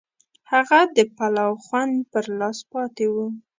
[0.51, 3.15] هغه د پلاو خوند پر لاس پاتې و.